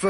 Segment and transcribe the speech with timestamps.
[0.00, 0.08] Hey,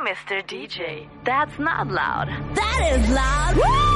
[0.00, 0.42] Mr.
[0.46, 2.28] DJ, that's not loud.
[2.54, 3.56] That is loud.
[3.56, 3.86] Woo!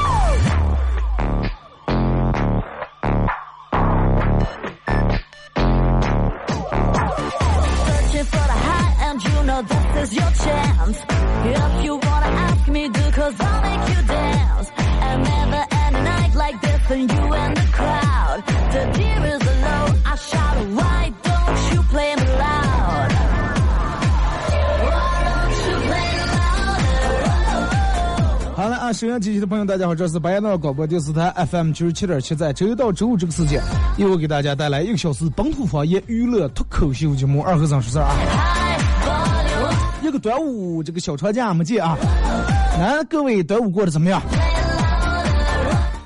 [9.23, 10.97] you know this is your chance.
[11.43, 14.50] If you wanna ask me, do cause I'll make you dance.
[16.95, 18.43] You and the crowd.
[18.71, 23.11] The deer is the low, I shout, why don't you play me loud?
[24.87, 26.89] Why don't you play louder?
[28.55, 33.61] 好了啊，收音机前的朋友，大家好，这是白杨岛广播电视台 FM 九十七点七，在周一到周五这个时间，
[33.97, 38.15] 又会给大家带来一个小时本土方言娱乐脱口秀节目《二和尚说事儿》啊。
[40.01, 41.95] 一个端午这个小长假没见啊，
[42.79, 44.21] 那各位端午过得怎么样？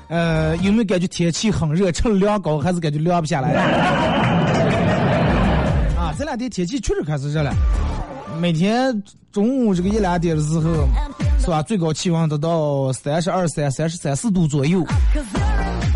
[0.08, 3.50] 呃，有没有感觉天气很热，趁凉高，还是感觉凉不下来？
[5.98, 7.52] 啊，这两天天气确实开始热了，
[8.40, 10.88] 每天中午这个一两点的时候，
[11.40, 11.62] 是吧？
[11.62, 14.84] 最高气温达到三十二三、三十三四度左右。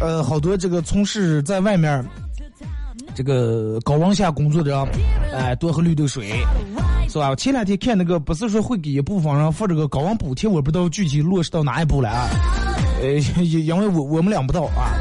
[0.01, 2.05] 呃，好多这个从事在外面
[3.15, 4.89] 这个高温下工作的人，
[5.33, 6.33] 哎、多喝绿豆水，
[7.09, 7.35] 是吧？
[7.37, 12.29] 前两天看那个，不是说会给一部分人发这个高温补贴，我不知道具体落实到哪一步了啊。
[13.01, 14.93] 呃，因因为我我们俩不到啊。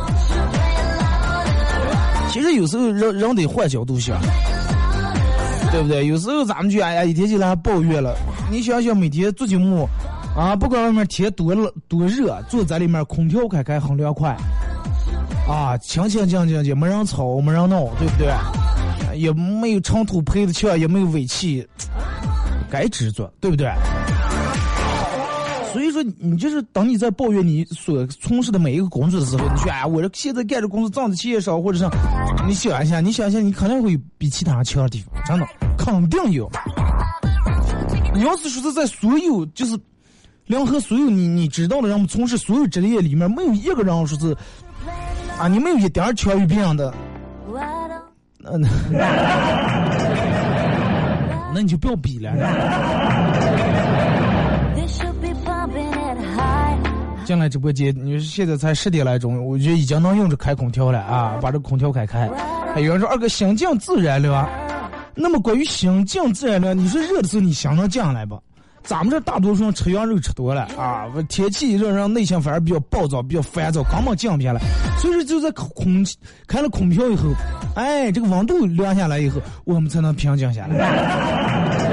[2.32, 4.20] 其实有时候人人得换角度想，
[5.72, 6.06] 对不对？
[6.06, 8.16] 有时候咱们就哎呀，一天起来还抱怨了。
[8.52, 9.90] 你想想，每天做节目，
[10.38, 14.38] 啊，不管外面天多冷多热，坐在里面空调开开很凉快，
[15.48, 18.32] 啊，清清静静的，没人吵，没人闹，对不对？
[19.18, 21.68] 也没有尘土拍的墙，也没有尾气，
[22.70, 23.68] 该知足，对不对？
[26.20, 31.90] 你就是等你在抱怨你所从事的每一个工作的时候，你说哎，我这现在干这工作挣的钱也少，或者是
[32.48, 36.50] 你想一下，你想一下，你肯定会比其他人强的地方，真的，肯定有。
[38.14, 39.78] 你要是说是在所有就是
[40.46, 44.36] 联合所有你你知道的人们从事所有职业里面，没有一个人说是
[45.40, 46.94] 啊，你没有一点儿强于别人的，
[48.40, 48.68] 那那
[51.54, 52.32] 那你就不要比了。
[57.30, 62.28] 进来直播间，你说现在才十点来钟，我觉得已经能用着开空调了啊，把这空调开开。
[62.74, 64.50] 还有人说二哥心静自然凉，
[65.14, 68.42] 那么关于心静自然凉，你说热的时候你想能降来不？
[68.82, 74.60] 咱们这大多数人吃羊肉吃多了啊，天气热让内心反而比较暴躁，比较烦躁，根本降不下来。
[74.98, 76.18] 所以说就在空气
[76.48, 77.30] 开了空调以后，
[77.76, 81.89] 哎，这个温度凉下来以后，我们才能平静下来。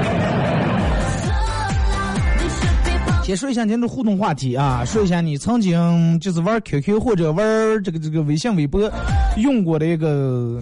[3.27, 7.45] 先说一下您的互动话题啊，说一下你曾经就是玩 QQ 或者玩
[7.83, 8.89] 这个这个微信、微博
[9.35, 10.61] 用过的一个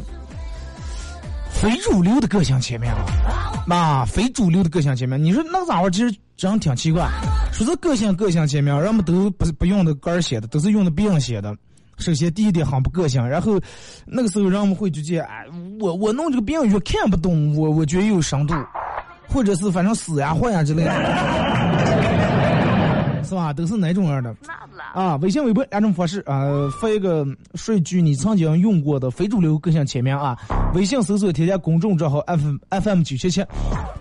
[1.51, 2.89] 非主流的个性签名
[3.69, 5.91] 啊，非主流的个性签名，你说那咋玩？
[5.91, 7.07] 其实真挺奇怪，
[7.53, 11.55] 说是个性个性签名，人们都不不用的个儿写的，都是用的别人写的。
[11.99, 13.61] 首先第一点很不个性，然后
[14.07, 15.45] 那个时候人们会直接哎，
[15.79, 18.55] 我我弄这个别人越看不懂，我我觉得有深度，
[19.29, 21.94] 或者是反正死呀坏呀之类的。
[23.25, 23.51] 是吧？
[23.51, 24.33] 都是哪种样的
[24.93, 25.15] 啊？
[25.17, 26.45] 微信、微博两种方式啊，
[26.79, 27.25] 发一个
[27.55, 30.37] 说一句你曾经用过的非主流个性签名啊。
[30.73, 33.43] 微信搜索添加公众账号 F F M 九七七。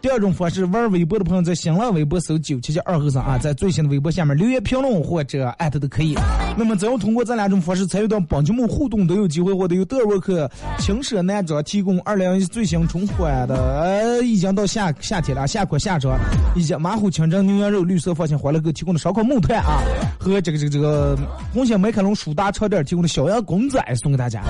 [0.01, 6.15] 第二种方式，玩微博的朋友在新浪微博搜九七七二后生啊，在最新的微博下面留言评论或者艾特都可以。
[6.57, 16.19] 那么只要通过这两种方式参与到本节目互动，都有机会获得由德尔沃克轻奢男装提供二零一最新春款的，呃，已经到夏夏天了，夏款夏装，
[16.55, 19.81] 以及马虎清蒸牛羊肉绿色放心欢乐购提供的烧括木炭啊，
[20.19, 21.17] 和这个这个这个
[21.53, 24.43] 红星美凯龙舒达超店提供的小羊公仔送给大家。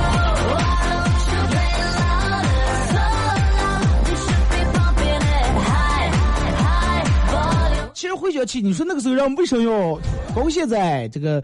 [7.92, 9.94] 其实回想起，你说那个时候人为什么要，
[10.34, 11.42] 包括现在这个，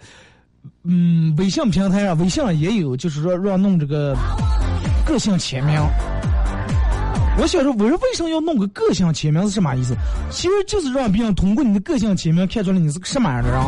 [0.85, 4.17] 嗯，微信平台上，微信上也有，就是说让弄这个
[5.07, 5.81] 个性签名。
[7.41, 9.97] 我小时候，我说为什么要弄个个性签名是什么意思？
[10.31, 13.59] 其实就是让别人通过你的个性签名看出来你是个什么样的人。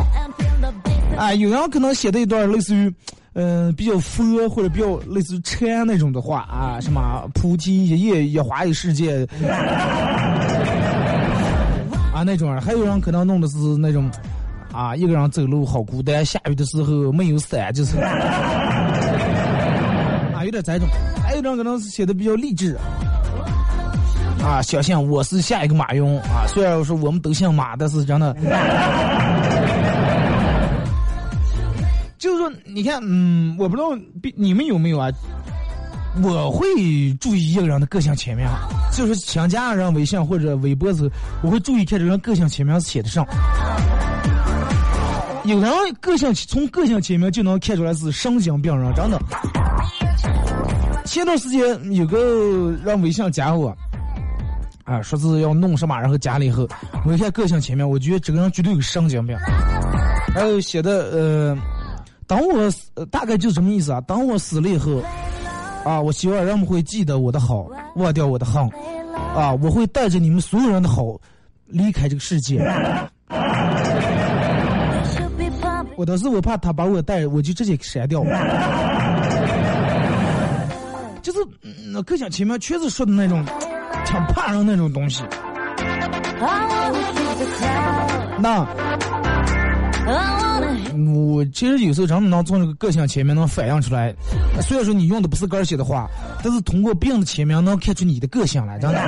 [1.16, 2.94] 啊，有人可能写的一段类似于，
[3.32, 9.26] 嗯、比较佛或者比较类似于禅那种的话啊，什么菩提一叶一花一世界，
[12.12, 14.10] 啊那种，还有人可能弄的是那种，
[14.70, 17.96] 啊一个人走路好孤单，下雨的时候没有伞，就是，
[20.34, 20.86] 啊有点这种，
[21.22, 22.76] 还有人可能是写的比较励志。
[24.42, 26.44] 啊，小象我是下一个马云啊！
[26.48, 28.34] 虽然说我们都姓马，但是真的，
[32.18, 33.90] 就是说，你看，嗯，我不知道
[34.36, 35.08] 你们有没有啊？
[36.22, 36.66] 我会
[37.20, 38.46] 注意一个人的个性签名，
[38.92, 41.10] 就是想加人微信或者微博时，
[41.42, 43.26] 我会注意看这个人个性签名写的上。
[45.44, 49.18] 有人个性从个性签名就能看出来是神经病人，真的。
[51.04, 53.74] 前段时间有个让微信加我。
[54.84, 56.68] 啊，说是要弄什么，然后加了以后，
[57.04, 59.36] 我一看个性签名，我觉得这个人绝对有神经病。
[60.34, 61.58] 还有写的呃，
[62.26, 64.00] 等我死、大概就是什么意思啊？
[64.02, 65.02] 等我死了以后，
[65.84, 68.62] 啊，我希望人们会记得我的好，忘掉我的恨，
[69.36, 71.20] 啊，我会带着你们所有人的好
[71.66, 72.58] 离开这个世界。
[75.96, 78.24] 我当时我怕他把我带，我就直接删掉。
[81.20, 83.44] 就是嗯，个性签名确实说的那种。
[84.04, 85.22] 挺怕人那种东西。
[88.38, 88.66] 那
[91.14, 94.14] 我其实有时候真的能从这个个性签名能反映出来。
[94.60, 96.08] 虽然说你用的不是歌写的话，
[96.42, 99.00] 但是通过别人的签名能看出你的个性来，真的。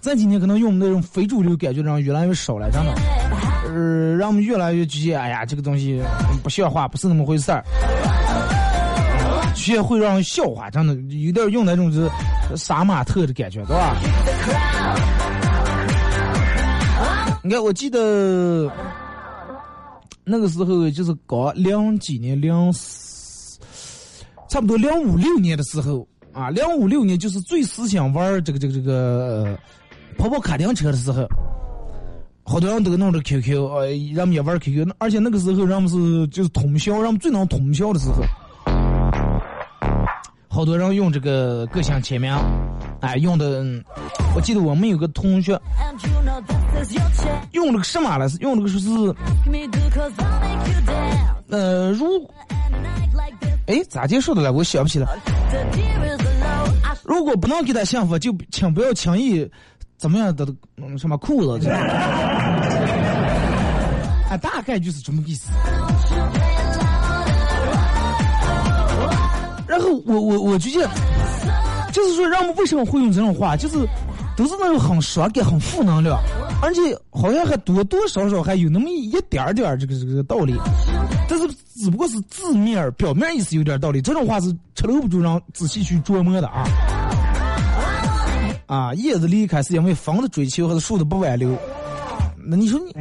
[0.00, 2.94] 这几年可能用那种非主流感觉上越来越少了，真的。
[3.66, 6.00] 呃，让我们越来越觉得，哎呀，这个东西
[6.42, 7.64] 不像话，不是那么回事儿。
[9.56, 12.08] 学会让人笑话，真的有点用那种就是
[12.56, 13.96] 杀马特的感觉，对吧？
[17.42, 18.70] 你看，我记得
[20.24, 22.72] 那个时候就是搞零几年、零，
[24.48, 29.58] 差不多零五六年的时候啊，零五六年就是最思想玩这个这个这个
[30.18, 31.26] 跑跑卡丁车的时候，
[32.44, 38.22] 好多人都弄着 QQ，呃，人们也玩 QQ，而且那个时候人们是就是通宵，人们最能通宵的时候。
[40.56, 42.34] 好多人用这个个性签名，
[43.02, 43.62] 哎，用的，
[44.34, 45.60] 我记得我们有个同学
[47.52, 48.88] 用了个什么来用了个说是，
[51.50, 52.06] 呃，如，
[53.66, 54.50] 哎，咋接受的了？
[54.50, 55.06] 我想不起来。
[57.04, 59.46] 如果不能给他幸福，就请不要轻易
[59.98, 60.46] 怎么样的
[60.96, 61.68] 什么裤子。
[61.68, 61.76] 啊，
[64.40, 65.50] 大概就是这么个意思。
[69.76, 70.88] 然后我我我就觉得，
[71.92, 73.76] 就是说，人们为什么会用这种话，就是
[74.34, 76.18] 都是那种很爽感、很负能量，
[76.62, 76.80] 而且
[77.10, 80.54] 好像还多多少少还有那么一点点这个这个道理，
[81.28, 84.00] 但是只不过是字面表面意思有点道理。
[84.00, 86.64] 这种话是吃留不住让仔细去琢磨的啊。
[88.64, 91.54] 啊，叶子离开是因为风的追求，还是树的不挽留？
[92.48, 92.92] 那你说你？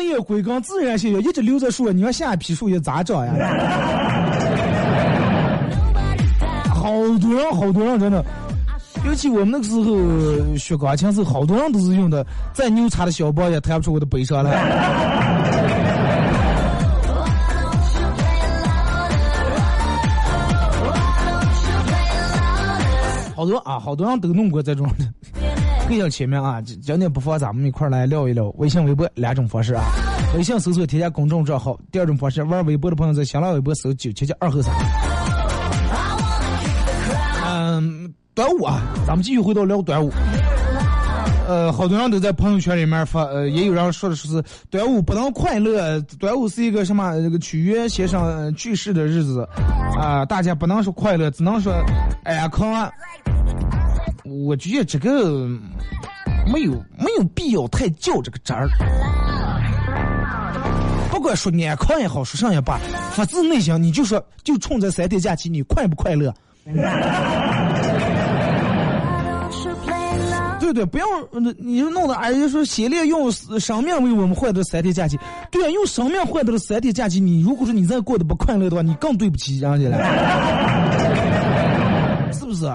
[0.00, 3.34] 落叶归根，自然现象，一直留在树，你说下一批树叶咋长呀？
[6.72, 8.24] 好多人，好多人，真的，
[9.04, 9.84] 尤其我们那个时候
[10.56, 14.58] 学钢琴时，好多人都是用的，再牛叉的小包也弹不出我的悲伤来。
[23.36, 25.04] 好多啊，好多人都弄过这种的。
[25.90, 29.84] 个性签名啊，今天不妨咱们一块来聊一聊微信、微博两种方式啊。
[30.36, 34.72] 微信搜索添加公众账号，第二种方式玩微博的朋友在新浪微博搜九七七二后三。
[37.44, 40.12] 嗯，端午啊，咱们继续回到聊端午。
[41.48, 49.48] 呃，好多人都在朋友圈里面发，呃，也有人说的是端午不能快乐，端午是一个什么这个屈原先生去世的日子
[49.98, 51.74] 啊，大家不能说快乐，只能说
[52.22, 52.88] 安康。
[54.30, 55.48] 我觉得这个
[56.52, 58.68] 没有没有必要太较这个真儿。
[61.10, 62.78] 不管说安康也好，说啥也罢，
[63.10, 66.32] 发自内心你就说，就冲这三天假期，你快不快乐？
[70.60, 71.06] 对对，不要
[71.58, 75.18] 你就弄得哎，就说写列用生命为我们换得三天假期。
[75.50, 79.98] 对啊，用生命换得了三天假期，你如果说你再过得不快乐的话，你更对不起人家了，
[82.32, 82.72] 是不是？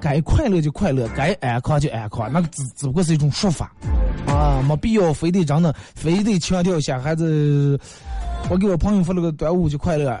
[0.00, 3.70] 该快乐就快乐，该安康就安康，那个只只不过是一种说法
[4.26, 6.98] 啊，没必要非得真的非得强调一下。
[6.98, 7.78] 孩子，
[8.48, 10.18] 我给我朋友发了个端午就快乐，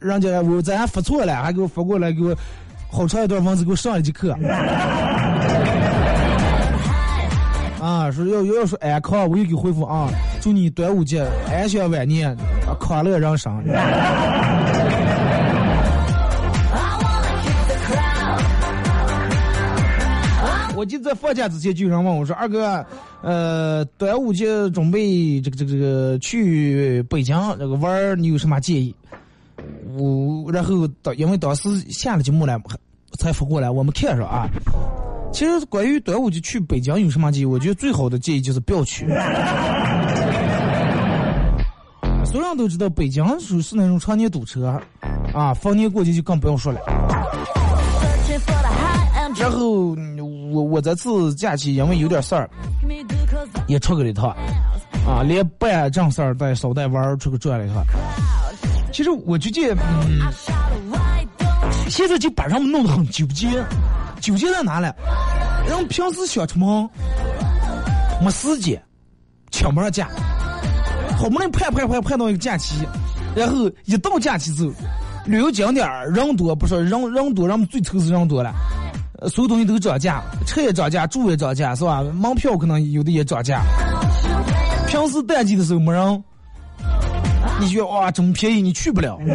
[0.00, 2.34] 人家我咱还发错了，还给我发过来给我
[2.90, 4.32] 好长一段文字给我上了一节课。
[7.82, 10.08] 啊，说要要说安康，我又给回复啊，
[10.40, 12.36] 祝你端午节安享晚年，
[12.80, 13.62] 康乐人生。
[20.78, 22.86] 我记得在放假之前就有人问我说：“二哥，
[23.20, 28.94] 呃，端午节准备这个这个这个去北京这个玩儿，你有什么建议？”
[29.98, 32.56] 我然后当因为当时下了节目了，
[33.18, 34.48] 才发过来，我们看着啊。
[35.32, 37.44] 其实关于端午节去北京有什么建议？
[37.44, 39.04] 我觉得最好的建议就是不要去。
[42.24, 44.80] 所有人都知道北京属是那种常年堵车，
[45.34, 46.80] 啊，逢年过节就更不用说了。
[49.38, 49.94] 然后
[50.50, 52.48] 我我这次假期因为有点事儿，
[53.66, 54.30] 也出去了一趟，
[55.06, 57.84] 啊，连办正事儿带捎带玩儿出去转了一趟。
[58.92, 60.20] 其实我觉得，嗯，
[61.88, 63.48] 现在就把人们弄得很纠结，
[64.20, 64.94] 纠结在哪了？
[65.68, 66.88] 人平时想出门
[68.22, 68.82] 没时间，
[69.50, 70.08] 请不上假，
[71.16, 72.86] 好不容易盼盼盼盼到一个假期，
[73.36, 74.70] 然后一到假期之，
[75.26, 78.52] 旅游景点人多不说，人人多，人们最愁是人多了。
[79.26, 82.02] 所有东西都涨价，车也涨价，住也涨价，是吧？
[82.14, 83.62] 门票可能有的也涨价。
[84.86, 86.24] 平时淡季的时候没人，
[87.60, 89.18] 你觉得哇这么便宜，你去不了。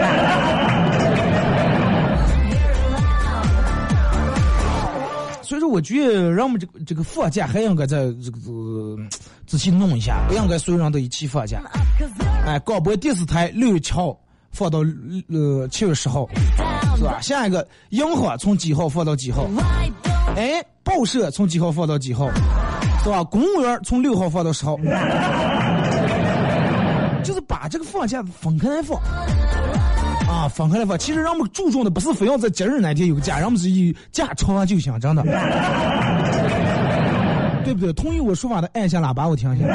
[5.41, 8.97] 所以说，我觉得让我们这个这个放假还应该在这个
[9.45, 11.61] 仔细弄一下，不应该所有人都一起放假。
[12.45, 14.17] 哎，广播电视台六月七号。
[14.55, 14.81] 放到
[15.29, 16.29] 呃七月十号，
[17.03, 17.19] 是吧？
[17.22, 19.45] 下一个银行从几号放到几号？
[20.36, 22.29] 哎，报社从几号放到几号？
[23.03, 23.24] 是吧？
[23.25, 24.77] 公务员从六号放到十号，
[27.24, 28.98] 就是把这个放假分开来放，
[30.27, 30.98] 啊，分开来放。
[30.98, 35.22] 其实人们注重的不是非要在节日那天有个假，人们是以假长就行，真的，
[37.63, 37.91] 对不对？
[37.93, 39.65] 同意我说法的按下喇叭，我听一下。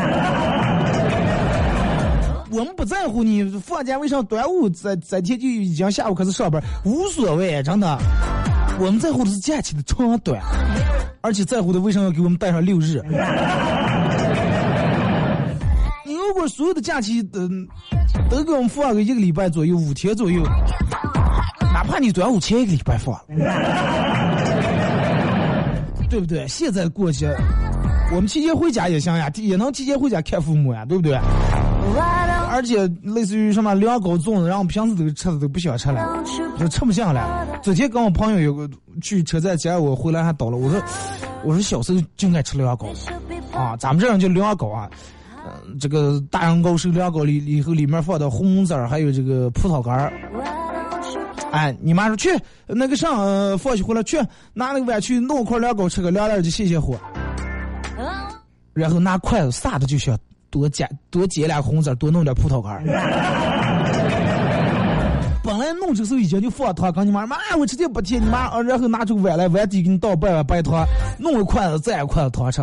[2.50, 7.98] 我们不在乎你放假为啥端午在在天就已经下午开始上班，无所谓，真的。
[8.80, 10.40] 我们在乎的是假期的长短，
[11.20, 13.02] 而且在乎的为什么要给我们带上六日？
[16.06, 17.48] 你如果所有的假期都
[18.30, 20.42] 都给我们放个一个礼拜左右，五天左右，
[21.72, 23.14] 哪怕你端午前一个礼拜放，
[26.08, 26.46] 对不对？
[26.48, 27.36] 现在过节，
[28.12, 31.18] 我们提前回家也行呀，也能提前回家看父母呀，对不对？
[32.50, 36.24] 而且类似于什么凉糕粽子，然后平时都吃的都不想吃了，
[36.58, 37.46] 就吃不下了。
[37.62, 38.68] 昨天跟我朋友有个
[39.00, 40.82] 去车站接我回来还倒了，我说
[41.44, 42.88] 我说小时候就爱吃凉糕，
[43.52, 44.90] 啊，咱们这样叫凉糕啊，
[45.46, 50.12] 嗯，这个大人糕是凉糕里以后里面放的红籽儿，还有这个葡萄干儿。
[51.52, 52.28] 哎，你妈说去
[52.66, 54.18] 那个上放学回来去
[54.52, 56.98] 拿那个碗去弄块凉糕吃个凉凉就泄泄火，
[58.72, 60.16] 然后拿筷子撒的就行。
[60.50, 62.82] 多加多结俩红枣，多弄点葡萄干儿。
[65.44, 70.84] 本来弄这时候已经就放糖，跟你妈妈我直接不甜，你妈然后拿出碗来，碗底给你倒半碗白糖，
[71.18, 72.62] 弄一筷子再一筷子糖吃。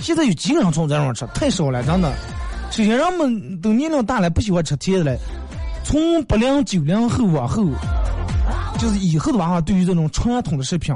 [0.00, 1.26] 现在有几个人从这种吃？
[1.34, 2.10] 太少了，真的。
[2.70, 5.18] 首先人们都年龄大了，不喜欢吃甜的了。
[5.84, 7.66] 从八零九零后往后，
[8.78, 10.94] 就是以后的娃娃，对于这种传统的食品。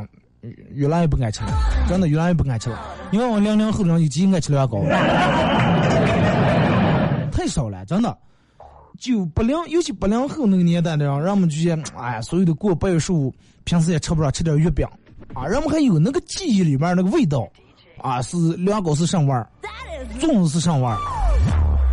[0.75, 1.53] 越来越不爱吃了，
[1.89, 2.79] 真的越来越不爱吃了。
[3.11, 4.83] 你看我零零后的人有几个爱吃凉糕？
[7.31, 8.17] 太少了，真的。
[8.99, 13.35] 就八零，尤其八零后那个年代的人，人们就觉哎呀，所有的过八月十五，
[13.65, 14.87] 平时也吃不上，吃点月饼
[15.35, 15.47] 啊。
[15.47, 17.49] 人们还有那个记忆里面那个味道
[18.01, 19.49] 啊，是凉糕是上味儿，
[20.21, 20.97] 粽子是上味儿，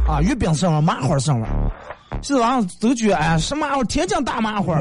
[0.08, 1.50] 啊，月饼是上味儿，麻花是上味儿。
[2.22, 4.78] 现在娃都觉得哎，什么天津大麻花。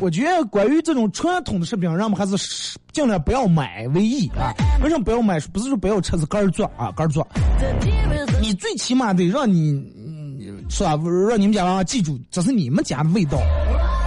[0.00, 2.36] 我觉得关于这种传统的食品，让我们还是
[2.92, 4.54] 尽量不要买为宜啊。
[4.82, 5.38] 为什么不要买？
[5.52, 7.26] 不是说不要吃，是干做啊，干做。
[8.40, 9.82] 你最起码得让你，
[10.68, 10.98] 是吧？
[11.28, 13.38] 让你们家娃记住，这是你们家的味道。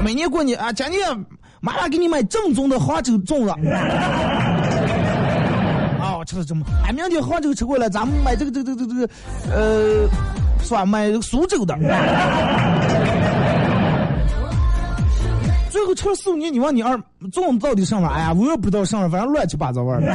[0.03, 1.25] 每年过年啊，今年
[1.59, 3.49] 妈妈给你买正宗的杭州粽子。
[5.99, 6.65] 啊， 我吃的这么。
[6.85, 9.09] 哎，明天杭州吃过来，咱们买这个这个这个这个，
[9.53, 10.09] 呃，
[10.63, 10.85] 是吧？
[10.85, 11.77] 买苏州的。
[15.71, 17.01] 最后吃了四五年，你问你二
[17.31, 18.09] 粽子到底上了？
[18.09, 20.01] 哎呀，我也不知道上了，反正乱七八糟味儿。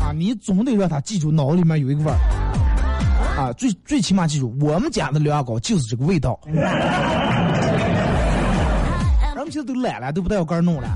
[0.00, 2.16] 啊，你总得让他记住，脑子里面有一个味儿。
[3.38, 6.40] 啊，最最起码记住，我们家的凉糕就是这个味道。
[9.34, 10.88] 人们现在都懒了，都不带要干弄了，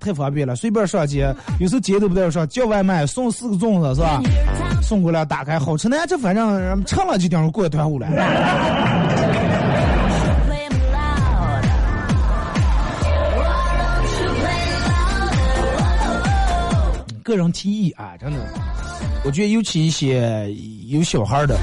[0.00, 4.18] 太方便了，随便上街，有时候街都不带上，叫外卖送四个粽子是吧？
[4.80, 8.06] 送过来打开好吃，那这反正吃了就等于过端午了。
[17.36, 18.38] 个人提议啊，真的，
[19.24, 20.52] 我觉得尤其一些
[20.86, 21.56] 有小孩的，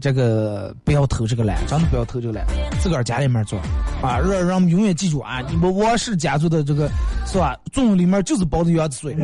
[0.00, 2.44] 这个不要偷这个懒，真的不要偷这个懒，
[2.80, 3.58] 自个儿家里面做
[4.02, 6.88] 啊，让让我们永远记住啊，你们王氏家族的这个
[7.26, 7.56] 是吧？
[7.72, 9.14] 粽子里面就是包的鸭子水，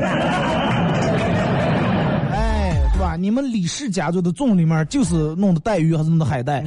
[2.30, 3.16] 哎，是吧？
[3.16, 6.62] 你们李氏家族的粽里面就是弄的带鱼还是弄的海带。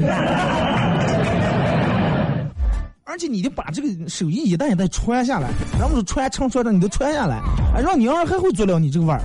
[3.18, 7.42] 而且你得把这个手艺一代一代传下来，然后传承传承，你都传下来，
[7.76, 9.20] 哎，让你儿还会做了你这个味儿。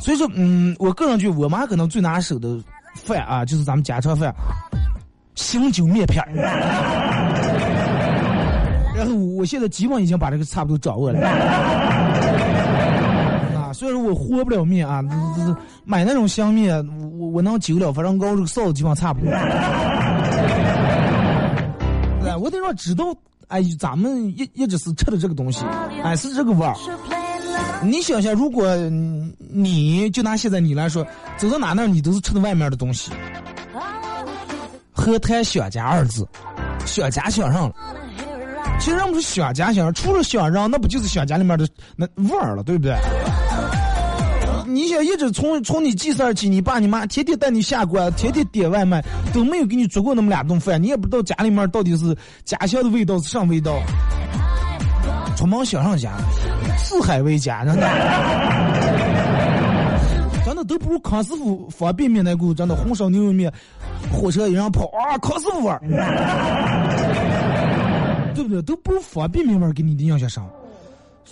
[0.00, 2.60] 所以说，嗯，我个人觉得我妈可能最拿手的
[2.96, 4.34] 饭啊，就是咱们家常饭，
[5.36, 6.32] 醒酒面片儿。
[8.96, 11.28] 然后我现在基本已经把这个差不多掌握了。
[13.56, 15.00] 啊，虽然说我和不了面啊，
[15.36, 16.84] 这这买那种香面，
[17.20, 19.30] 我我能揪了，反正熬这个臊子基本差不多。
[22.38, 23.14] 我得让知道，
[23.48, 25.64] 哎，咱们一一直是吃的这个东西，
[26.02, 26.74] 哎，是这个味儿。
[27.82, 28.66] 你想想，如果
[29.38, 33.10] 你就拿现在你来说，走到哪那你都是吃的外面的东西。
[34.92, 36.26] 何谈想家二字，
[36.84, 37.74] 想家想上了。
[38.80, 42.94] 其实我们说想家想，除了雪上，那不就是想家里面的那味儿了，对不对？
[44.68, 53.80] 你想一直从从你记事儿起，你爸你妈天天带你下馆，天天点外卖，都没有给你做过那么两顿饭，你也不知道家里面到底是家乡的味道是啥味道。
[55.36, 56.12] 出门想上家，
[56.76, 57.88] 四海为家，真的，
[60.44, 63.50] 真的都不如康师傅方便面那股，真的红烧牛肉面，
[64.12, 65.72] 火车一样跑啊，康师傅味，
[68.34, 68.60] 对不对？
[68.62, 70.42] 都不如方便面味儿给你的印象深。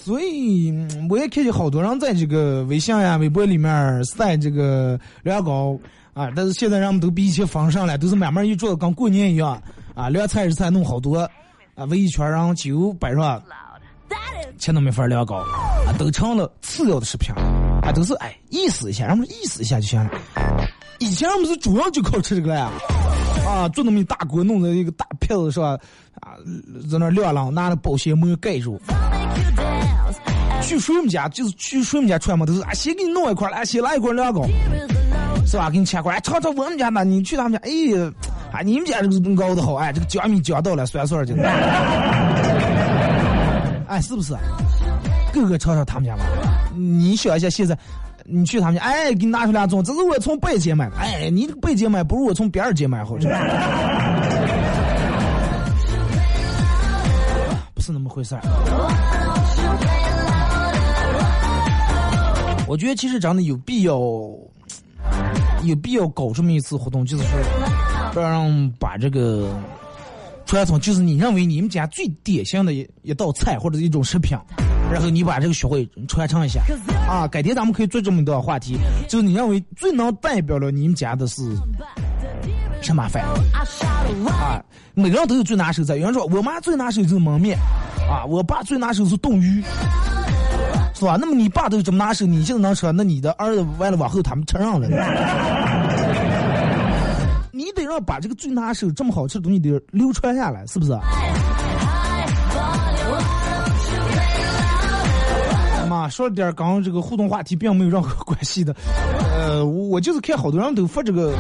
[0.03, 0.73] 所以
[1.11, 5.79] 我也看见好多人在这个微信呀、微博里面晒这个凉糕
[6.15, 9.61] 啊，但是现在人们都比以前丰盛了，都是慢慢一做，跟过年一样
[9.95, 11.29] 啊，凉菜是菜弄好多
[11.75, 13.43] 啊，围一圈让酒摆上，
[14.59, 17.35] 吃那么一份凉糕啊，都成了次要的食品
[17.83, 20.11] 啊，都是哎意思一下，让们意思一下就行了。
[20.99, 22.71] 以前我们是主要就靠吃这个呀，
[23.47, 25.79] 啊，做那么一大锅，弄在一个大片子是吧？
[26.21, 26.33] 啊，
[26.91, 28.81] 在那晾晾，拿那保鲜膜盖住。
[30.63, 34.47] 去谁们家就是去谁们家串嘛，都是啊，先给你弄一块儿，来先来一块凉糕，
[35.47, 35.71] 是吧？
[35.71, 37.71] 给你切块儿，尝尝我们家的，你去他们家，哎，
[38.53, 41.49] 啊，你们家这个熬的好，哎，这个江米江到了，酸酸的，
[43.87, 44.35] 哎，是不是？
[45.33, 46.25] 个个尝尝他们家嘛。
[46.75, 47.79] 你想一下，现在
[48.29, 53.29] 你去他们家，哎，给你拿出两种，这是我从北街买的，哎，你这个北街买不如我从别人街买好吃。
[57.75, 58.41] 不是那么回事儿。
[62.67, 63.95] 我觉得其实真的有必要，
[65.63, 69.57] 有必要搞这么一次活动，就是说，让把这个
[70.47, 74.37] 传统，就是你认为你们家最典型的一一道菜或者一种食品，
[74.93, 76.61] 然后你把这个学会传承一下。
[77.09, 78.77] 啊，改天咱们可以做这么一段话题，
[79.09, 81.43] 就是你认为最能代表了你们家的是
[82.81, 83.25] 什么饭？
[84.27, 84.63] 啊，
[84.95, 85.97] 每个人都有最拿手菜。
[85.97, 87.59] 有人说我妈最拿手就是焖面，
[88.09, 89.63] 啊，我爸最拿手是冻鱼。
[90.95, 91.19] 是吧？
[91.21, 94.89] 那么你爸都这么拿手，你现在能吃，那你的儿子完了往后他们吃上了。
[97.53, 100.93] 你得让把这个最拿手、这么好吃的东西得流传下来，是不是？
[106.09, 108.75] 说了点刚刚这个互动话题，并没有任何关系的。
[109.37, 111.35] 呃，我就是看好多人都发这个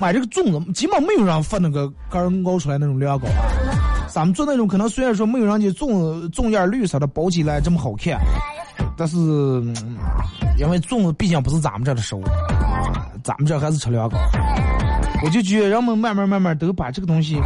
[0.00, 3.44] 买这个粽子，基本没有人发那个刚熬出来那种凉糕啊。
[4.08, 8.18] 咱们做那种可能虽然说没有人家粽粽叶绿色的包起来这么好看。
[8.94, 9.16] 但是，
[10.58, 12.22] 因为粽子毕竟不是咱们这的食物，
[13.24, 14.18] 咱们这还是吃凉糕。
[15.24, 17.40] 我就觉得人们慢慢慢慢都把这个东西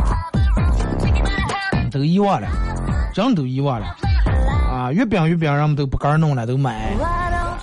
[1.90, 2.48] 都遗忘了，
[3.14, 3.86] 真都遗忘了。
[4.92, 6.92] 月饼月饼人们都不敢弄了，都买。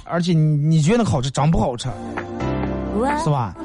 [0.06, 1.90] 而且你你觉得好吃，真不好吃，
[3.24, 3.56] 是吧？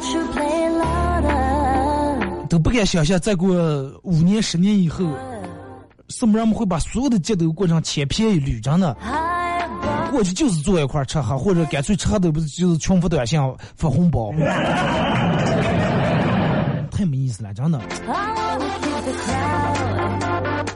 [2.48, 3.54] 都不敢想象，再过
[4.02, 5.04] 五年十年以后，
[6.08, 8.96] 什么人们会把所有的节都过成千篇一律，真的。
[10.10, 13.38] 过去就是坐一块吃喝，或者干脆吃喝都不是，就是群发短信
[13.76, 14.32] 发红包，
[16.90, 17.78] 太没意思了，真的。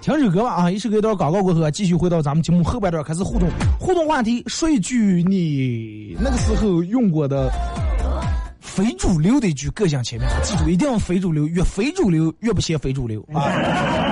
[0.03, 0.69] 听首歌吧啊！
[0.69, 3.49] 一首歌一段广告过后，继续回到咱们节目后半段开始互动。
[3.79, 7.49] 互动话题：说一句你那个时候用过的
[8.59, 14.12] 非主流的一句个性签名，记住一定要非主流，越非主流越不显非主流啊。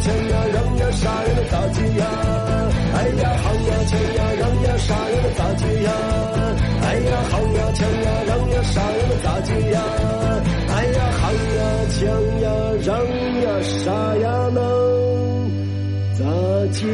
[0.00, 2.04] 行呀抢呀让呀杀人的大街呀，
[2.94, 5.90] 哎呀好呀抢呀让呀杀人的大街呀，
[6.82, 9.82] 哎呀好呀抢呀让呀杀人的大街呀，
[10.68, 11.60] 哎呀好呀
[11.90, 12.00] 抢
[12.40, 12.44] 呀
[12.82, 12.88] 让
[13.42, 14.58] 呀杀呀能
[16.14, 16.24] 咋
[16.72, 16.86] 接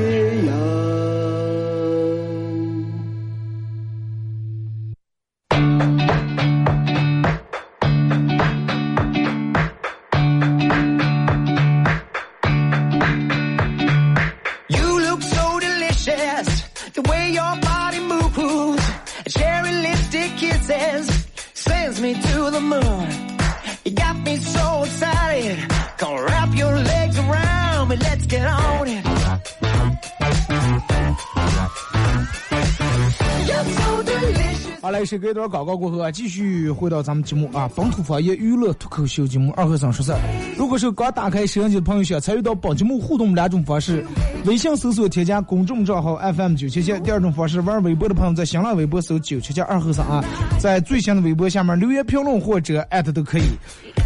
[0.46, 1.05] 呀？
[16.96, 18.84] the way your body moves.
[19.28, 23.06] Cherry lipstick kisses sends me to the moon.
[23.84, 25.58] You got me so excited.
[25.98, 27.96] Come wrap your legs around me.
[27.96, 29.95] Let's get on it.
[34.86, 40.14] 好嘞是隔一段广告过后啊，继续回到咱们节目啊，本土方言娱乐脱口秀节目二和尚说事。
[40.56, 44.06] 如果是刚打开收音机的朋友，想参与到本节目互动两种方式：
[44.44, 50.24] 微信搜索添加公众账号 FM 九七七；第二种方式，玩微博的朋友在新浪微博搜九七七二和尚啊，
[50.60, 53.42] 在最新的微博下面留言评论或者艾特都可以。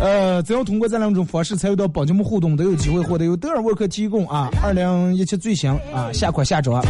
[0.01, 6.83] 呃，只要通过这两种方式参与到宝节目互动，都有机会获得由德尔沃克提供啊二零一七最新啊下款下装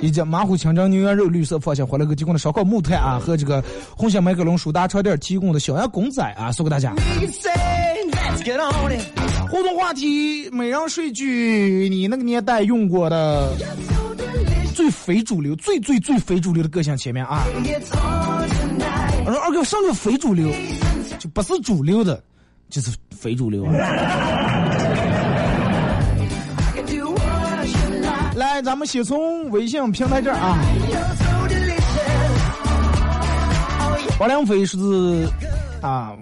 [0.00, 3.62] 以及马虎清蒸牛羊肉绿色放心欢乐哥提供的烧烤木炭啊和这个。
[3.96, 6.94] 红星麦克龙舒达床垫提供的小羊公仔啊，送给大家。
[9.50, 13.52] 互动话题：美人睡句，你那个年代用过的
[14.74, 17.44] 最非主流、最最最非主流的个性前面啊。
[19.26, 20.50] 我说二哥，上个非主流，
[21.18, 22.22] 就不是主流的，
[22.74, 23.72] 就是非主流啊。
[28.34, 30.58] 来，咱们先从微信平台这儿啊。
[34.18, 34.76] 王良飞是
[35.80, 36.12] 啊，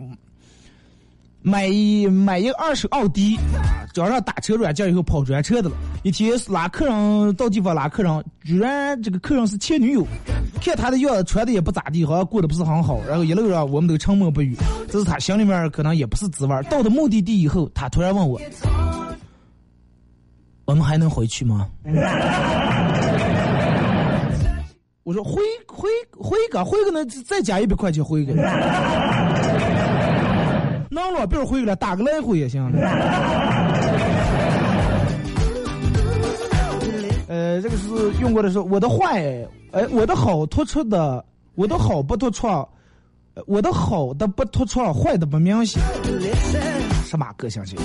[1.41, 3.39] 买一买一二手奥迪，
[3.95, 5.77] 装上打车软件以后跑专车的了。
[6.03, 10.07] 一天拉客人到地方拉客人，居然这个客人是前女友，
[10.65, 13.01] 看他的样子穿的也不咋地，好像过得不是很好。
[13.09, 14.57] 然后一路上我们都沉默不语，
[14.89, 16.63] 这是他心里面可能也不是滋味。
[16.71, 18.41] 到了目的地以后，他突然问我
[20.65, 21.69] ：“我们还能回去吗？”
[25.05, 28.33] 我说回回回个回个那再加一百块钱 回个，
[30.91, 32.71] 能了，别说回了，打个来回也行。
[37.33, 37.89] 呃，这个是
[38.21, 39.23] 用过的时候，我的坏，
[39.71, 42.47] 哎，我的好突出的，我的好不突出，
[43.47, 45.81] 我的好的不突出，坏的不明显。
[47.07, 47.79] 什么个性型？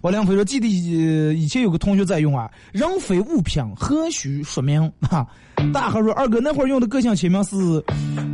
[0.00, 5.26] 王良飞说：“记得以前有个同学在用啊，人非物品，何须说明？” 哈，
[5.70, 7.56] 大河说：“二哥那会儿用的个性签名是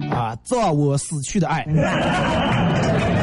[0.08, 1.64] 啊，造我死去的爱。”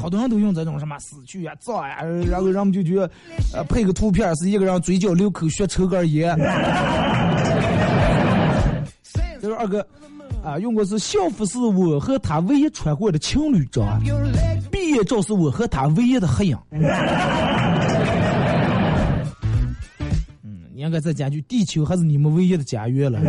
[0.00, 3.10] 好多人都用这种什么死去啊，造呀，然后人们就觉得，
[3.52, 6.34] 呃，配个图片是一个人嘴角流口血抽根烟。
[9.40, 9.86] 这是二哥。
[10.42, 14.02] 啊，用过是校服是我和他唯一穿过的情侣装，
[14.70, 16.56] 毕业照是我和他唯一的合影。
[20.42, 23.20] 嗯，你应该再加句，地球还是你们唯一的家园了。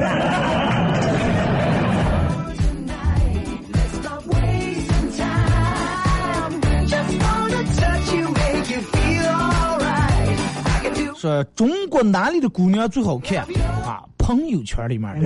[11.21, 13.37] 说中国哪里的姑娘最好看
[13.85, 14.01] 啊？
[14.17, 15.21] 朋友圈里面。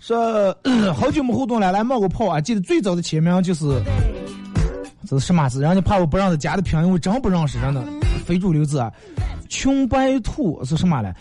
[0.00, 0.56] 说
[0.94, 2.40] 好久没互动了，来冒个泡啊！
[2.40, 3.82] 记得最早的签名就是，
[5.06, 5.60] 这是什么字？
[5.60, 7.84] 人家怕我不让他加的拼音，我真不认识，真的
[8.24, 8.90] 非主流字啊！
[9.50, 11.12] 穷白兔是什么嘞？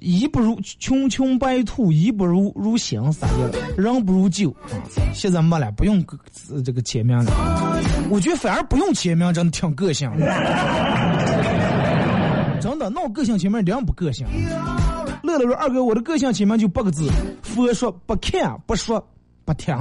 [0.00, 4.74] 一不如穷穷白兔，一不如如新啥的，人不如旧啊！
[5.12, 6.04] 现在没了，不用
[6.64, 7.32] 这个签名了。
[8.10, 10.10] 我觉得反而不用签名，真的挺个性。
[12.60, 14.26] 真的，闹个性签名一样不个性。
[15.22, 17.08] 乐乐说：“二哥，我的个性签名就八个字：
[17.42, 19.02] 佛说不看，不说
[19.44, 19.74] 不听。”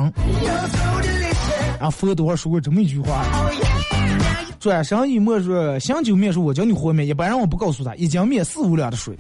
[1.80, 3.26] 然后佛多少说过这么一句话
[4.60, 9.18] ：“转身一抹说，想酒面说，我教你和面，一般人我不告诉他，一斤面四五两的水。”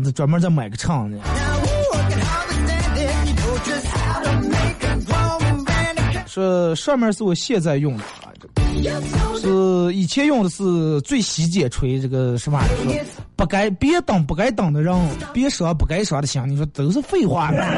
[0.00, 1.18] 那专门再买个唱的。
[6.26, 8.32] 说上面是我现在用的啊，
[9.38, 12.58] 是以前用的是最洗剪吹，这个什么？
[13.36, 14.96] 不该别当不该当的人，
[15.34, 17.62] 别说不该说的心，你说都是废话呢。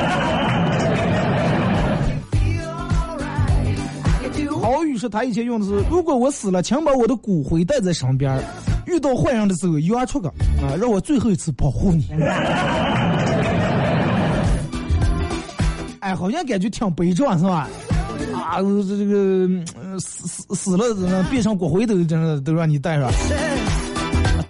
[4.63, 8.41] 郝宇说他以前用的是，如果我死了，请把我的骨灰带在身边儿，
[8.87, 10.29] 遇到坏人的时候冤出个
[10.63, 12.09] 啊，让我最后一次保护你。
[16.01, 17.69] 哎，好像感觉挺悲壮是吧？
[18.35, 19.49] 啊，这这个
[19.81, 23.11] 呃死死死了，变成骨灰都真的都让你带上，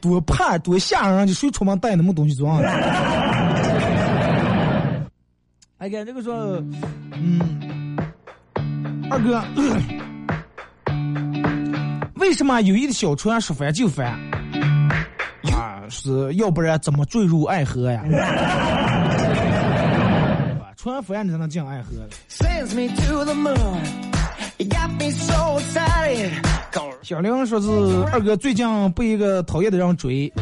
[0.00, 1.26] 多怕多吓人！
[1.26, 2.58] 你谁出门带那么东西装？
[5.78, 6.34] 哎，看这个说，
[7.12, 7.40] 嗯，
[9.10, 9.42] 二哥，
[12.24, 14.06] 为什么友谊的小船说翻就翻？
[15.52, 18.02] 啊，是要不然怎么坠入爱河呀？
[20.74, 21.90] 船翻你才能进爱河。
[27.02, 27.68] 小玲说是
[28.10, 30.32] 二哥最近被一个讨厌的人追，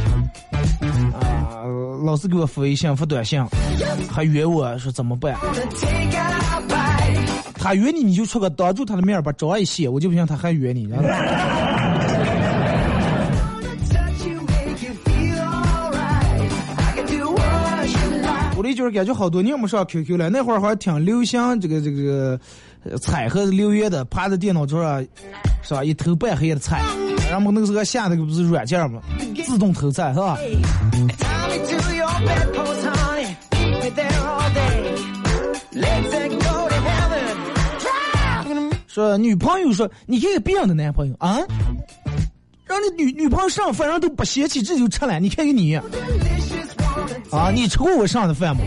[1.20, 1.66] 啊，
[2.04, 3.44] 老是给我发微信发短信，
[4.08, 5.34] 还约我说怎么办.
[7.54, 10.88] 他约你你就出个当住他的面把招一写，我就不信他还约你。
[18.74, 22.38] 就是感觉好多年没上 QQ 了，那会儿好像挺流行这个这个
[23.00, 25.00] 彩盒子，六月的趴在电脑桌上
[25.62, 25.84] 是吧？
[25.84, 26.82] 一头半黑的彩，
[27.30, 29.00] 然后那个时候下那个不是软件吗？
[29.44, 30.38] 自动投彩是吧？
[38.86, 41.38] 说女朋友说，你看别人的男朋友啊，
[42.66, 45.80] 让你女女朋友上反，人都不嫌弃，这就吃了，你看看你。
[47.30, 48.62] 啊，你吃过我上的饭吗？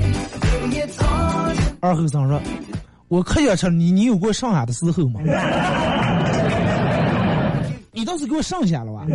[1.80, 2.42] 二后生说，
[3.08, 5.20] 我可想吃你，你有过上海的时候吗？
[7.92, 9.06] 你倒是给我上下了吧。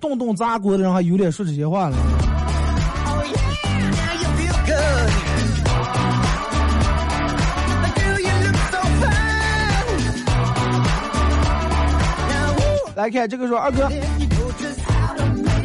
[0.00, 1.96] 动动砸锅的人还有脸说这些话呢。
[12.94, 13.90] 来看这个说，二哥，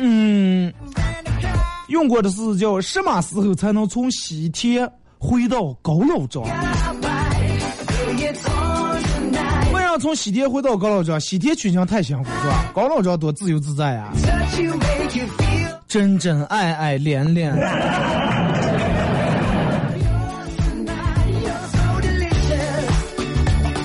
[0.01, 0.73] 嗯，
[1.89, 6.47] 用过的是叫什么时候才能从西天回到高老庄？
[9.73, 11.19] 为啥从西天回到高老庄？
[11.19, 14.09] 西天取经太辛苦是了，高老庄多自由自在呀，
[15.87, 17.53] 真真爱爱恋恋。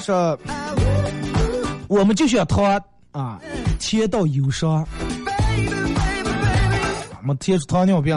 [0.00, 0.12] 是
[1.88, 2.81] 我们就想他
[3.12, 3.40] 啊，
[3.79, 4.87] 天道有伤。
[7.24, 8.14] 我们贴出糖尿病。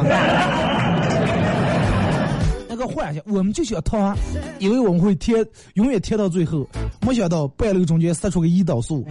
[2.68, 4.14] 那个幻想，我们就想他，
[4.60, 5.38] 以为我们会贴，
[5.76, 6.68] 永远贴到最后，
[7.00, 9.08] 没想到半路中间杀出个胰岛素。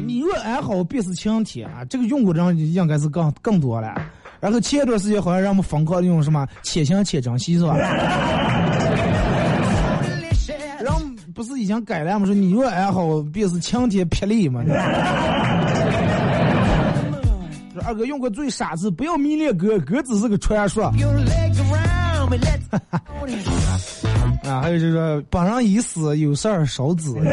[0.00, 1.84] 你若安好，便是晴天啊！
[1.90, 3.92] 这个用过的人应该是更更多了。
[4.38, 7.76] 然后前一段时间好像让我们疯狂的用什么且行且珍惜是吧？
[11.34, 12.26] 不是已经改了吗？
[12.26, 14.62] 说你若安好，便是晴天霹雳嘛。
[17.88, 20.84] 说二哥用过最傻子，不要迷恋哥，哥只是个传说.
[24.44, 24.60] 啊。
[24.62, 27.16] 还有就是说帮人已死，有事儿少子。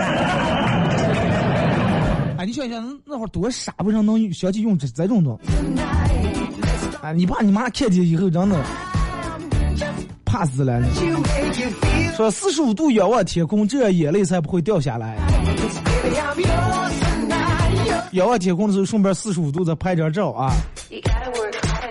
[2.38, 5.50] 哎，你想想那会儿多傻，为啥能想起用这这种东西？
[7.02, 8.64] 啊，你爸你妈看见以后真的
[10.24, 10.82] 怕死了。
[12.16, 15.18] 说四十五度仰望天空，这样眼泪才不会掉下来。
[18.16, 20.52] 仰望天空的时候，顺便四十五度再拍张照啊。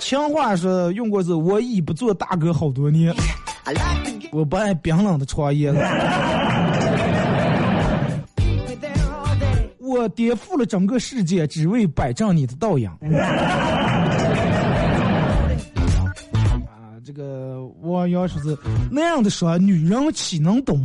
[0.01, 3.15] 强话说用过是，我已不做大哥好多年
[4.33, 5.85] 我不爱冰冷的床叶子，me
[8.81, 9.69] there all day.
[9.79, 12.89] 我颠覆了整个世界，只为摆正你的倒影。
[12.89, 12.97] 啊，
[17.05, 18.59] 这个我要说是
[18.91, 20.83] 那样的说，女人岂能懂？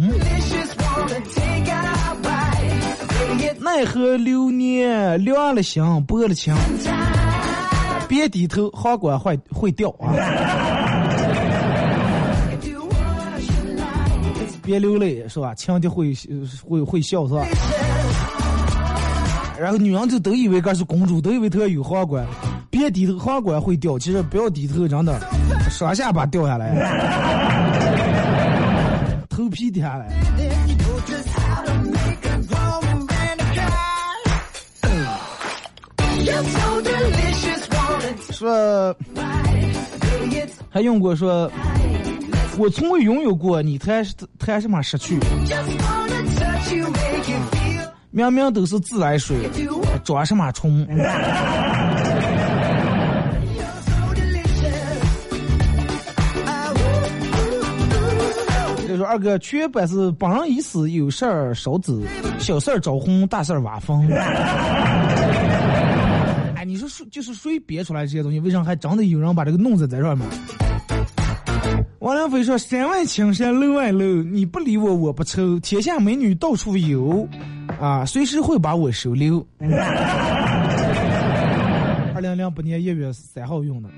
[3.60, 6.54] 奈何流年凉了心，薄了情。
[8.08, 10.14] 别低头，皇冠会会掉啊！
[14.64, 15.54] 别流泪是吧？
[15.56, 16.14] 情敌会
[16.68, 17.46] 会会笑是吧？
[19.60, 22.26] 然后女人就都以为她是公主，都以为她有皇冠。
[22.70, 24.00] 别低头，皇冠会掉。
[24.00, 25.20] 其实不要低头，真的，
[25.70, 26.74] 双下巴掉下来，
[29.30, 30.08] 头皮掉下来。
[38.32, 38.96] 说
[40.70, 41.52] 还用过，说
[42.58, 43.62] 我从未拥有过。
[43.62, 44.04] 你谈
[44.62, 45.20] 什么失去？
[48.12, 49.38] 明明都是自来水，
[50.04, 50.86] 装什么充？
[58.86, 61.94] 所以说二哥，缺本事，本人已死，有事儿少走，
[62.40, 64.10] 小事儿招风，大事儿挖风。
[66.80, 68.40] 哎，你说谁就是谁编出来这些东西？
[68.40, 70.26] 为啥还真的有人把这个弄在在上面？
[72.00, 75.60] 王良飞说：“山外青山楼外楼，你不理我我不抽。
[75.60, 77.28] 天下美女到处有，
[77.82, 79.46] 啊，随时会把我收留。”
[82.16, 83.90] 二零零八年一月三号用的。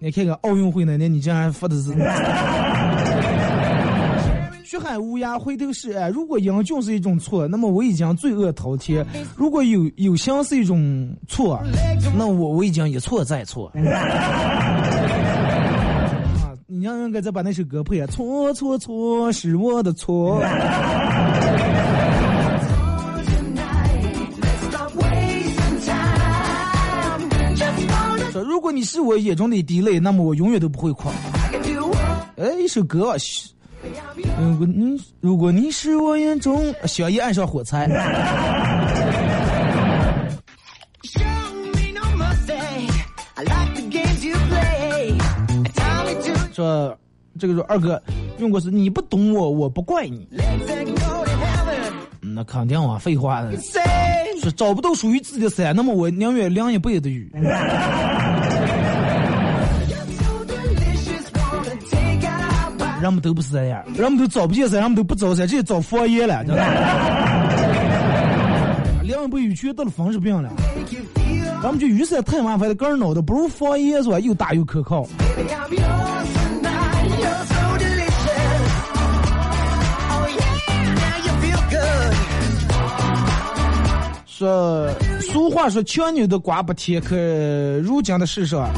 [0.00, 1.92] 你看看奥运会那年，你竟然发的是
[4.72, 6.08] “血海无涯回头是岸”。
[6.12, 9.04] 如果英俊是一种错，那么我已经罪恶滔天；
[9.36, 11.62] 如果有有香是一种错，
[12.16, 13.66] 那我我已经一错再错。
[13.74, 13.82] 啊，
[16.66, 18.06] 你让应该再把那首歌配啊！
[18.06, 20.42] 错错错，是我的错。
[28.32, 31.10] 说如果你是我眼中的滴泪，那么我永远都不会哭。
[32.38, 33.14] 哎，一首歌，
[34.40, 37.88] 如果你如果你是我眼中，小姨爱上火柴。
[46.52, 46.96] 说
[47.38, 48.00] 这个说二哥
[48.38, 50.28] 用过是你不懂我，我不怪你。
[52.20, 53.42] 那肯定啊，废话。
[54.42, 57.30] 说找不到属于自己的伞，那么我宁愿淋一辈子的雨。
[63.02, 66.62] 人们都不是这样，人们都找不见伞，人们都不找伞，直接找佛爷了，真的。
[69.02, 70.48] 淋一辈雨全得了风湿病了。
[71.60, 74.20] 咱们就雨伞太麻烦了，个人脑袋不如方言是吧？
[74.20, 75.04] 又大又可靠。
[84.26, 84.88] 说
[85.20, 87.16] 俗话说，强扭的瓜不甜，可
[87.82, 88.70] 如今的世上，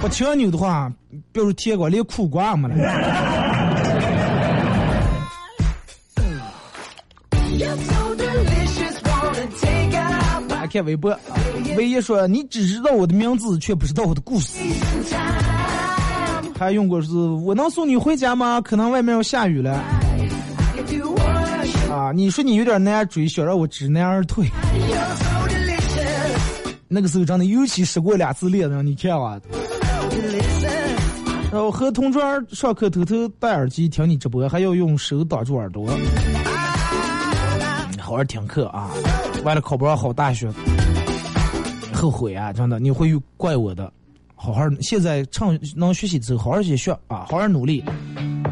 [0.00, 0.92] 不强扭的话，
[1.32, 3.49] 比如甜瓜，连苦瓜没了。
[10.70, 11.18] 看微博，
[11.76, 14.58] 唯一说你只知道我的名字，却不知道我的故事。
[16.56, 18.60] 还用过是，我能送你回家吗？
[18.60, 19.72] 可能外面要下雨了。
[21.90, 24.46] 啊，你说你有点难追，想让我知难而退。
[26.86, 29.40] 那个时候真的尤其失过两次恋人，你看啊。
[31.50, 35.88] 然后和同桌上课偷偷戴耳机听你直播，还要用手挡住耳朵。
[37.98, 38.90] 好好听课啊，
[39.44, 40.50] 为了考不上好大学，
[41.94, 42.52] 后悔啊！
[42.52, 43.92] 真的，你会怪我的。
[44.34, 47.84] 好好，现在趁能学习之后，好好去学啊，好好努力，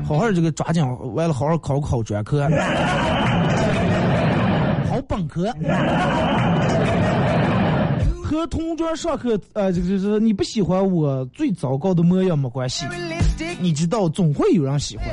[0.04, 0.84] 好好这个抓紧，
[1.14, 2.48] 为了好好考个好专科，
[4.88, 5.52] 好本科。
[8.22, 12.84] 和同桌上课，呃，这个就是你不喜欢我最糟糕的模样没关系，
[13.58, 15.06] 你知道总会有人喜欢。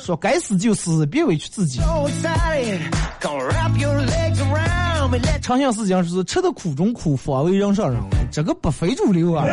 [0.00, 1.80] 说该死就死，别委屈自己。
[5.40, 8.00] 长相思讲是吃的苦中苦，方为人上人，
[8.32, 9.46] 这个不非主流啊。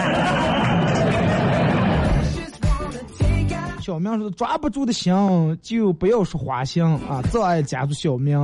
[3.82, 5.14] 小明说抓不住的心
[5.62, 8.38] 就不要说花心啊，早爱加入小明。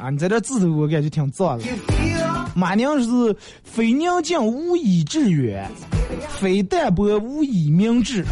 [0.00, 1.64] 啊，你在这字头我感觉挺脏的。
[2.54, 5.70] 马娘是非宁静无以致远，
[6.28, 8.24] 非淡泊无以明志。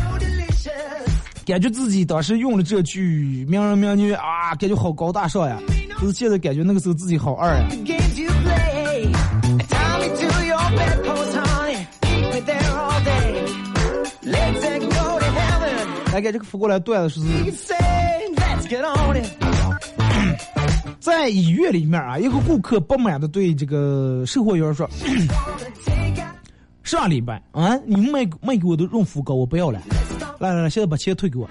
[1.44, 5.58] 感觉自己当时用了这句名人名句啊，感觉好高大上呀。
[5.96, 7.68] 可是现在感觉那个时候自己好二呀。
[16.12, 17.20] 来，给这个扶过来段子是。
[21.00, 24.88] 在医院里面啊，一个顾客不满的对这个售货员说
[26.82, 29.80] ：“上礼拜啊，你卖卖给我的润肤膏我不要了，
[30.38, 31.48] 来来来，现在把钱退给我。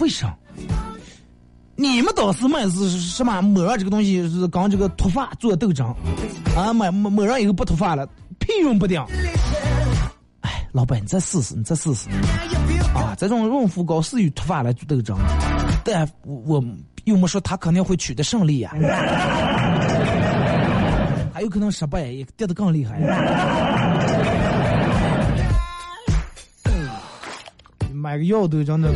[0.00, 0.36] 为啥？
[1.76, 3.40] 你们当时卖的是什么？
[3.42, 5.86] 抹上这个东西是刚这个脱发做斗争
[6.56, 6.72] 啊？
[6.72, 8.06] 买抹抹上以后不脱发了，
[8.38, 9.00] 屁用不顶。
[10.40, 12.08] 哎，老板，你再试试，你再试试
[12.94, 13.14] 啊！
[13.16, 15.16] 这种润肤膏是与脱发来做斗争，
[15.84, 16.64] 但我。
[17.06, 18.74] 又没说他肯定会取得胜利呀，
[21.32, 22.98] 还有可能失败，也跌得更厉害。
[27.94, 28.92] 买个药都真的。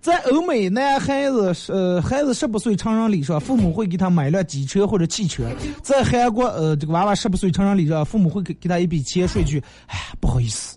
[0.00, 5.44] 在欧美，男孩子呃，孩子十八岁成人礼上，父母会给他买辆机车或者汽车；
[5.82, 10.76] 在韩国，呃，这个娃娃十八岁成人礼上，父母会给给他一笔钱，说一句：“哎呀，不好意思。”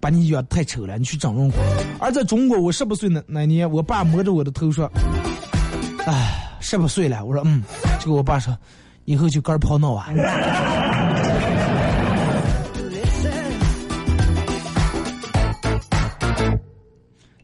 [0.00, 1.50] 把你养太丑了，你去整容。
[1.98, 4.88] 而在中国，我十八岁那那年，我爸摸着我的头说
[6.06, 7.64] ：“哎，十八岁了。”我说：“嗯。”
[7.98, 8.56] 结果我爸说
[9.06, 10.08] ：“以后就干泡脑啊。”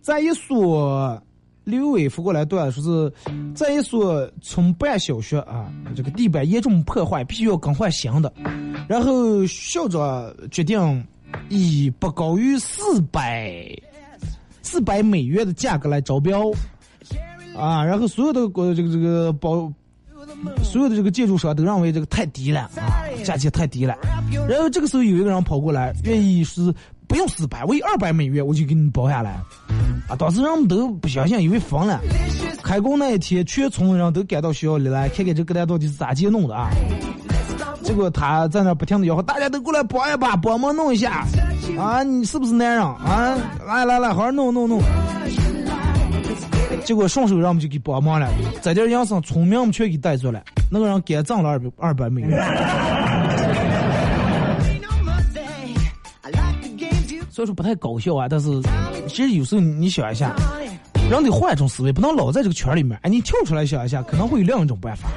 [0.05, 1.19] 在一所
[1.65, 3.13] 刘伟发过来段，说是
[3.55, 8.31] 在一所村办小学啊，这个地板严重破坏，必须要更换新的。
[8.87, 11.03] 然后校长决定
[11.49, 13.67] 以不高于四百
[14.61, 16.51] 四百美元的价格来招标
[17.57, 19.73] 啊，然后所有的呃这个这个包。
[20.65, 23.95] 所有的这个建筑商都认为这个太低了啊，价钱太低了。
[24.49, 26.75] 然后这个时候有一个人跑过来，愿意是
[27.07, 29.41] 不用四百，我有二百美元我就给你包下来。
[30.09, 32.01] 啊，当时人们都不相信，以为疯了。
[32.63, 36.71] 开工那一天，全村人都赶到学校里来，看看这个蛋到底是咋接弄的啊。
[37.83, 41.27] 结果他在那不停的吆喝，大家都过来帮一把，帮忙弄一下。
[41.79, 43.37] 啊，你是不是男人啊？
[43.67, 44.81] 来来来，好好弄弄弄。
[46.85, 48.29] 结果顺手让我们就给帮忙了，
[48.61, 50.43] 在点养生，村民们全给带走了。
[50.71, 52.94] 那个人给挣了二百二百美元。
[57.35, 58.49] 所以说不太搞笑啊，但是
[59.09, 60.33] 其实有时候你想一下，
[61.11, 62.97] 人得换一种思维，不能老在这个圈里面。
[63.03, 65.09] 哎，你跳出来想一下，可能会有另一种办法。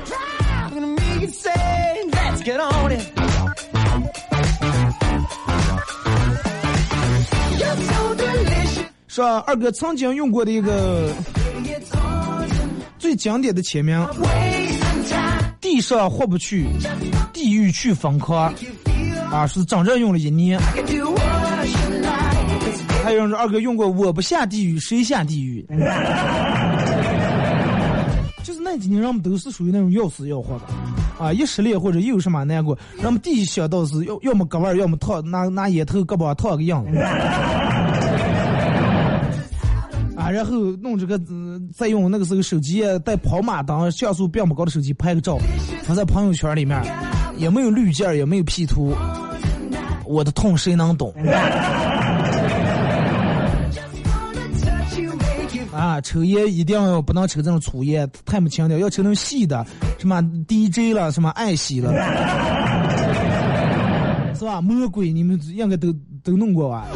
[9.07, 11.13] 是啊，二哥曾经用过的一个。
[12.97, 14.03] 最经典的签名：
[15.61, 16.65] 地上活不去，
[17.32, 18.51] 地狱去疯狂。
[19.32, 20.59] 啊，是整整用了一年。
[23.08, 25.66] 还有人说二哥用过，我不下地狱，谁下地狱？
[28.43, 30.66] 就是那几年，人们都是属于那种要死要活的。
[31.18, 36.89] 啊，一失恋或者有什么难过，人们第一想到是要要么割腕，要么烫拿拿烟头胳膊烫个样子。
[40.18, 41.18] 啊然后弄这个，
[41.74, 45.38] 再用那个时候手机带跑马灯、像素并不高的手机拍个照，
[45.84, 46.78] 发在朋友圈里面，
[47.38, 48.93] 也没有滤镜，也没有 P 图。
[50.03, 51.14] 我的痛谁能懂？
[55.88, 59.66] 啊，抽烟一定要不能抽这种粗烟，太没情调，要抽那种细的，
[59.98, 61.94] 什么 DJ 了，什么爱惜了，
[64.38, 64.60] 是吧？
[64.60, 66.88] 魔鬼，你们应该都都弄过吧？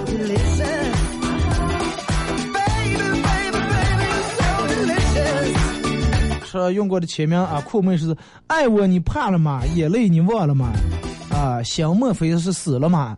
[6.44, 8.14] 说用过的签名啊，酷妹是
[8.48, 9.62] 爱我你怕了吗？
[9.74, 10.74] 眼泪你忘了吗？
[11.32, 13.18] 啊，想莫非是死了吗？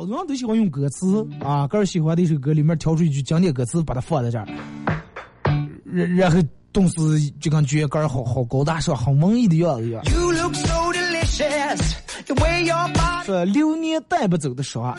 [0.00, 4.46] 好多人都喜欢用歌词啊，个人喜欢的一首歌里面挑出一句经典歌词，把它放在这儿，
[5.84, 6.38] 然然后
[6.72, 10.02] 动词就感觉个儿好好高大上，好文艺的样子一样。
[13.26, 14.96] 说流年带不走的说，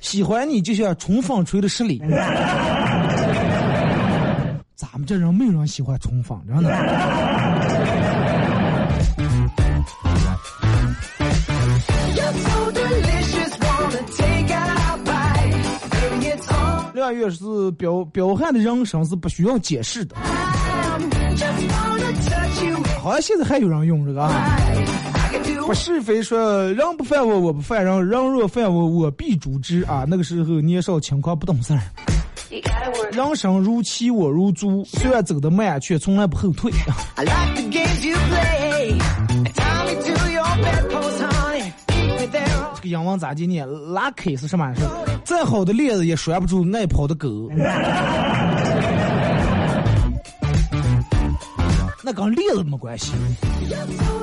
[0.00, 1.98] 喜欢你就像春风吹的十里。
[4.74, 6.70] 咱们这人没有人喜欢春风，真的。
[16.94, 20.16] 六月是彪彪悍的人生是不需要解释的。
[23.02, 24.58] 好像现在还有人用这个啊。
[25.66, 30.04] 不是非说人不犯我我不犯人，人若犯我我必诛之啊！
[30.06, 31.80] 那个时候年少轻狂不懂事儿。
[33.12, 36.70] 人生如棋，我如猪，虽然走得慢，却从来不后退。
[37.16, 37.32] 这
[42.86, 44.86] 个英文咋的念？Lucky 是什么意思？
[45.24, 47.28] 再好的链子也拴不住爱跑的狗。
[52.02, 53.12] 那跟链子没关系，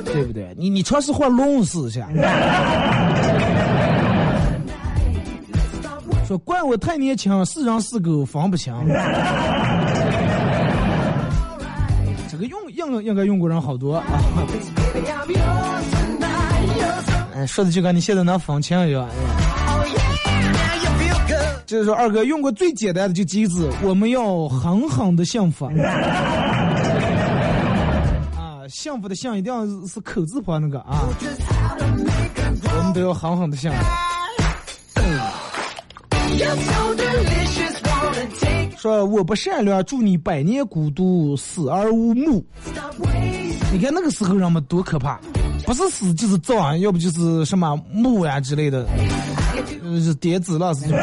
[0.05, 0.55] 对不对？
[0.57, 2.07] 你你尝试换弄死一下。
[6.25, 8.73] 说怪我太年轻，是人是狗防不清。
[12.31, 14.03] 这个用应应该用过人好多啊。
[17.35, 19.09] 哎，说的就跟你现在能分清一样。
[21.65, 25.65] 就是说，二哥用过最简单的就几个字，我们要狠狠的幸福。
[28.37, 31.07] 啊，幸福的幸一定要是口字旁那个啊。
[32.77, 33.77] 我们都要狠狠的幸福。
[38.77, 42.45] 说我不善良，祝你百年孤独，死而无墓。
[43.71, 45.19] 你看那个时候人们多可怕，
[45.65, 48.85] 不是死就是葬，要不就是什么墓呀之类的，
[50.03, 50.97] 是叠纸了是吧。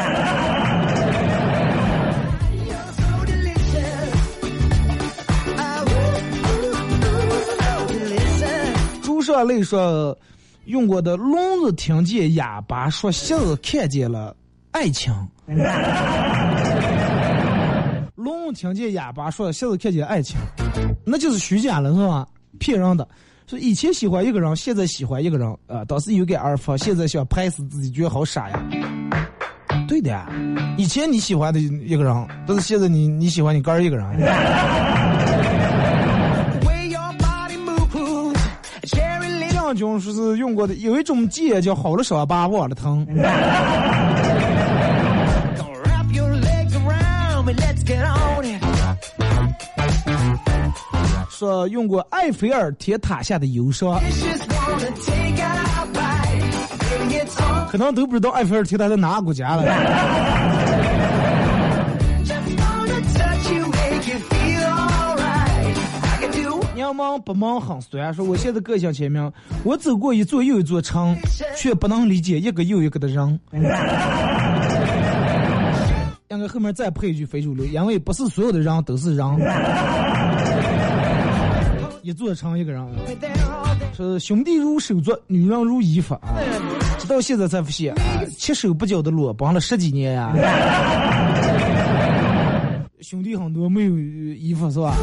[9.01, 10.17] 朱少泪说，
[10.65, 14.35] 用过的聋子听见哑巴说，瞎子看见了
[14.71, 15.13] 爱情。
[18.15, 20.37] 聋子听见哑巴说，瞎子看见爱情，
[21.03, 22.27] 那就是虚假了，是吧？
[22.59, 23.07] 骗人的。
[23.51, 28.63] 说以前喜欢一个人，现在喜欢一个人，啊，当时有个耳发，现在想拍死自己，觉得好傻呀。
[29.89, 30.29] 对的呀，
[30.77, 34.05] 以前你喜欢的一个人，但是现在你你喜欢你个儿一个人。
[39.51, 43.05] 将军说是用过的，有一种剑叫好了伤疤忘了疼。
[51.51, 53.99] 说用过埃菲尔铁塔下的忧伤，
[57.69, 59.63] 可能都不知道埃菲尔铁塔在哪个国家了。
[66.73, 69.29] 娘忙不忙很酸，说我现在个性签名，
[69.65, 71.13] 我走过一座又一座城，
[71.57, 73.37] 却不能理解一个又一个的人。
[76.29, 79.27] 应该后面再配一句非主流，因为不是所有的人都是人。
[82.03, 82.83] 一座城一个人，
[83.95, 86.19] 说兄弟如手足，女人如衣服！
[86.97, 87.93] 直到现在才发现，
[88.37, 90.33] 七手八脚的路帮了十几年呀。
[93.01, 94.95] 兄弟很多没有衣服是吧？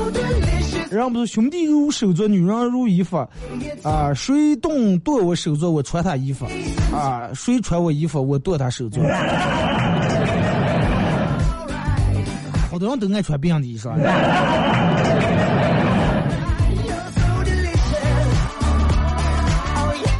[0.90, 3.16] 人不是兄弟如手足，女人如衣服
[3.82, 4.12] 啊！
[4.14, 6.46] 谁动剁我手足，我穿他衣服
[6.92, 7.28] 啊！
[7.34, 9.00] 谁穿我衣服，我剁他手足。
[12.70, 13.92] 好多人都爱穿别人的衣裳。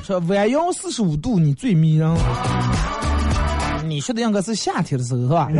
[0.08, 2.10] 说弯腰四十五度，你最迷人。
[3.84, 5.50] 你说的应该是夏天的时候是吧？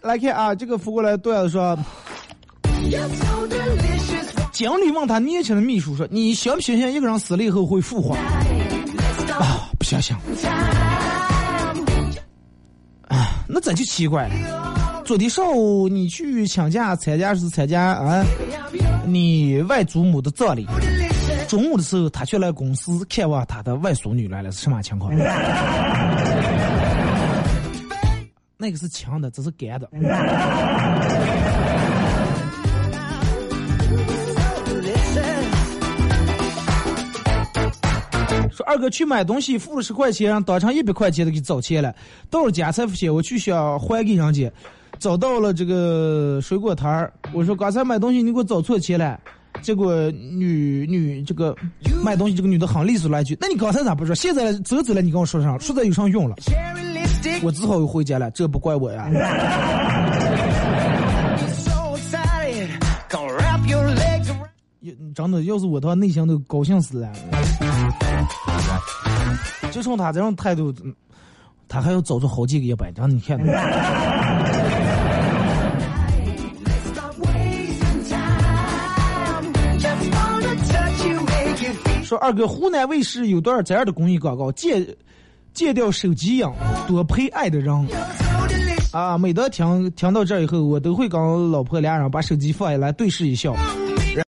[0.00, 1.78] 来看啊，这个扶过来段子说，
[4.50, 8.14] 经理问他年轻的秘书说：“你相不相信一个人死了以后会复活？”
[9.38, 10.16] 啊，不相信。
[13.08, 14.61] 啊，那真就奇怪了。
[15.04, 18.24] 昨天上午你去请假参加是参加啊，
[19.04, 20.66] 你外祖母的葬礼。
[21.48, 25.12] 中午的时候他去来公司看望他的外孙女来了，是什么情况？
[28.56, 29.88] 那个是强的，这是干的。
[38.50, 41.94] 说二哥去买东西付了十块钱，当场一百块钱的给找钱了，
[42.30, 44.50] 到了家才发现我去想还给人家。
[45.02, 49.18] 找到了这个水果摊儿，我说刚才买东西你给我找错钱了，
[49.60, 51.56] 结果女女这个
[52.04, 54.14] 卖东西这个女的很利索来一句，那你刚才咋不说？
[54.14, 56.36] 现在走走了，你跟我说上，实在有啥用了？
[57.42, 59.10] 我只好又回家了，这不怪我呀。
[65.16, 67.12] 真的，要是我的话，内心都高兴死了。
[69.72, 70.72] 就冲他这种态度，
[71.66, 73.36] 他还要找出好几个一百张，你看。
[82.12, 84.86] 说二哥，湖南卫视有段这样的公益广告：戒
[85.54, 86.46] 戒掉手机瘾，
[86.86, 87.74] 多陪爱的人。
[88.92, 93.56] 啊，每当听听到这以后，我都会跟老婆俩人把手机放下来，对视一笑。